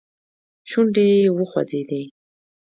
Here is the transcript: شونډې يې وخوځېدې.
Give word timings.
شونډې 0.69 1.03
يې 1.19 1.27
وخوځېدې. 1.37 2.01